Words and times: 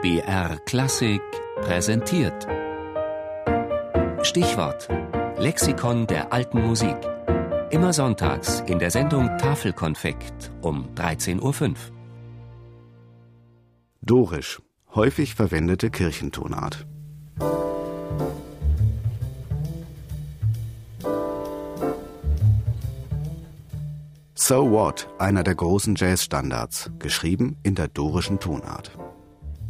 BR 0.00 0.60
Klassik 0.64 1.20
präsentiert. 1.56 2.46
Stichwort: 4.22 4.88
Lexikon 5.38 6.06
der 6.06 6.32
alten 6.32 6.64
Musik. 6.64 6.96
Immer 7.70 7.92
sonntags 7.92 8.60
in 8.68 8.78
der 8.78 8.92
Sendung 8.92 9.26
Tafelkonfekt 9.38 10.52
um 10.62 10.88
13.05 10.94 11.42
Uhr. 11.42 11.74
Dorisch, 14.00 14.62
häufig 14.94 15.34
verwendete 15.34 15.90
Kirchentonart. 15.90 16.86
So 24.36 24.70
What, 24.70 25.08
einer 25.18 25.42
der 25.42 25.56
großen 25.56 25.96
Jazzstandards, 25.96 26.92
geschrieben 27.00 27.56
in 27.64 27.74
der 27.74 27.88
dorischen 27.88 28.38
Tonart. 28.38 28.96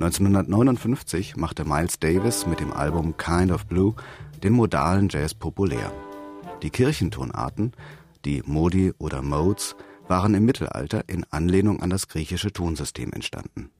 1959 0.00 1.36
machte 1.36 1.64
Miles 1.64 1.98
Davis 1.98 2.46
mit 2.46 2.60
dem 2.60 2.72
Album 2.72 3.16
Kind 3.16 3.50
of 3.50 3.66
Blue 3.66 3.96
den 4.44 4.52
modalen 4.52 5.08
Jazz 5.08 5.34
populär. 5.34 5.92
Die 6.62 6.70
Kirchentonarten, 6.70 7.72
die 8.24 8.44
Modi 8.46 8.92
oder 8.98 9.22
Modes, 9.22 9.74
waren 10.06 10.34
im 10.34 10.44
Mittelalter 10.44 11.08
in 11.08 11.26
Anlehnung 11.30 11.82
an 11.82 11.90
das 11.90 12.06
griechische 12.06 12.52
Tonsystem 12.52 13.12
entstanden. 13.12 13.70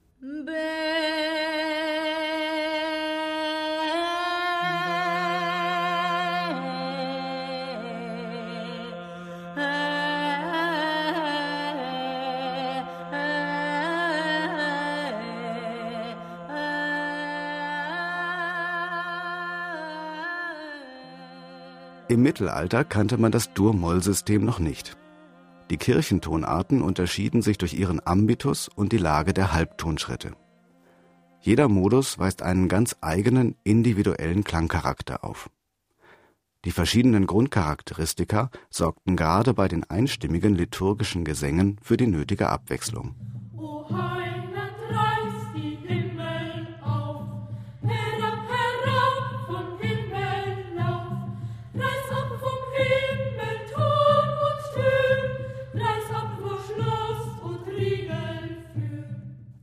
Im 22.09 22.23
Mittelalter 22.23 22.83
kannte 22.83 23.19
man 23.19 23.31
das 23.31 23.53
Dur-Moll-System 23.53 24.43
noch 24.43 24.57
nicht. 24.57 24.97
Die 25.69 25.77
Kirchentonarten 25.77 26.81
unterschieden 26.81 27.43
sich 27.43 27.59
durch 27.59 27.75
ihren 27.75 28.01
Ambitus 28.03 28.67
und 28.67 28.91
die 28.91 28.97
Lage 28.97 29.31
der 29.31 29.53
Halbtonschritte. 29.53 30.31
Jeder 31.39 31.69
Modus 31.69 32.17
weist 32.17 32.41
einen 32.41 32.67
ganz 32.67 32.95
eigenen 33.01 33.55
individuellen 33.63 34.43
Klangcharakter 34.43 35.23
auf. 35.23 35.51
Die 36.65 36.71
verschiedenen 36.71 37.27
Grundcharakteristika 37.27 38.49
sorgten 38.71 39.15
gerade 39.15 39.53
bei 39.53 39.67
den 39.67 39.87
einstimmigen 39.87 40.55
liturgischen 40.55 41.23
Gesängen 41.23 41.77
für 41.83 41.95
die 41.95 42.07
nötige 42.07 42.49
Abwechslung. 42.49 43.13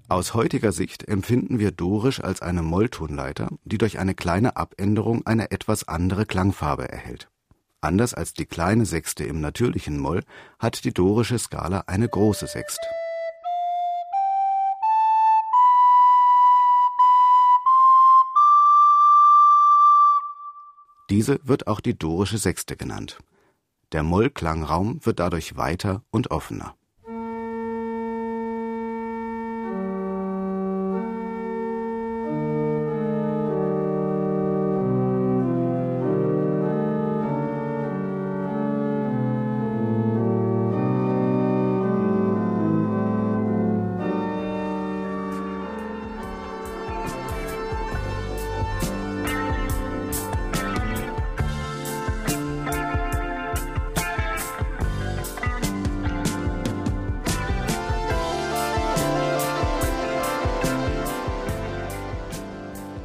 Aus 0.08 0.34
heutiger 0.34 0.70
Sicht 0.70 1.08
empfinden 1.08 1.58
wir 1.58 1.72
Dorisch 1.72 2.20
als 2.20 2.40
eine 2.40 2.62
Molltonleiter, 2.62 3.48
die 3.64 3.76
durch 3.76 3.98
eine 3.98 4.14
kleine 4.14 4.56
Abänderung 4.56 5.26
eine 5.26 5.50
etwas 5.50 5.88
andere 5.88 6.26
Klangfarbe 6.26 6.88
erhält. 6.88 7.28
Anders 7.80 8.14
als 8.14 8.32
die 8.32 8.46
kleine 8.46 8.86
Sechste 8.86 9.24
im 9.24 9.40
natürlichen 9.40 9.98
Moll 9.98 10.22
hat 10.60 10.84
die 10.84 10.94
dorische 10.94 11.36
Skala 11.40 11.84
eine 11.88 12.08
große 12.08 12.46
Sext. 12.46 12.78
Diese 21.10 21.40
wird 21.42 21.66
auch 21.66 21.80
die 21.80 21.98
dorische 21.98 22.38
Sechste 22.38 22.76
genannt. 22.76 23.18
Der 23.90 24.04
Mollklangraum 24.04 25.04
wird 25.04 25.18
dadurch 25.18 25.56
weiter 25.56 26.04
und 26.10 26.30
offener. 26.30 26.76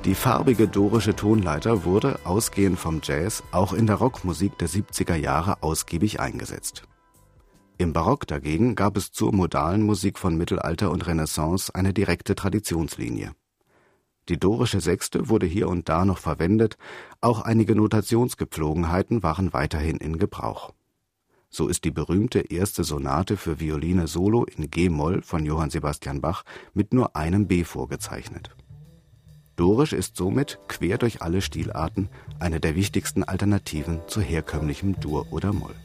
Die 0.06 0.16
farbige 0.16 0.68
dorische 0.68 1.16
Tonleiter 1.16 1.86
wurde, 1.86 2.18
ausgehend 2.24 2.80
vom 2.80 3.02
Jazz, 3.04 3.44
auch 3.52 3.72
in 3.72 3.86
der 3.86 3.98
Rockmusik 3.98 4.58
der 4.58 4.68
70er 4.68 5.14
Jahre 5.14 5.62
ausgiebig 5.62 6.20
eingesetzt. 6.20 6.88
Im 7.78 7.94
Barock 7.94 8.26
dagegen 8.26 8.74
gab 8.74 8.98
es 8.98 9.12
zur 9.12 9.32
modalen 9.32 9.84
Musik 9.84 10.18
von 10.18 10.36
Mittelalter 10.36 10.90
und 10.90 11.06
Renaissance 11.06 11.76
eine 11.76 11.94
direkte 11.94 12.34
Traditionslinie. 12.34 13.34
Die 14.28 14.40
dorische 14.40 14.82
Sechste 14.82 15.30
wurde 15.30 15.46
hier 15.46 15.70
und 15.70 15.88
da 15.88 16.04
noch 16.04 16.18
verwendet, 16.18 16.78
auch 17.20 17.42
einige 17.42 17.76
Notationsgepflogenheiten 17.76 19.22
waren 19.22 19.54
weiterhin 19.54 19.98
in 19.98 20.18
Gebrauch. 20.18 20.74
So 21.52 21.68
ist 21.68 21.84
die 21.86 21.92
berühmte 21.92 22.40
erste 22.40 22.84
Sonate 22.84 23.38
für 23.38 23.60
Violine 23.60 24.08
Solo 24.08 24.46
in 24.46 24.72
G-Moll 24.72 25.22
von 25.22 25.46
Johann 25.46 25.70
Sebastian 25.70 26.22
Bach 26.22 26.44
mit 26.74 26.92
nur 26.92 27.16
einem 27.16 27.46
B 27.48 27.64
vorgezeichnet 27.64 28.56
Dorisch 29.62 29.94
ist 29.94 30.18
somit 30.18 30.58
quer 30.68 30.98
durch 30.98 31.22
alle 31.22 31.40
Stilarten 31.40 32.10
eine 32.40 32.60
der 32.60 32.76
wichtigsten 32.76 33.24
Alternativen 33.24 34.02
zu 34.08 34.20
herkömmlichem 34.20 35.00
Dur 35.00 35.28
oder 35.30 35.54
Moll. 35.54 35.76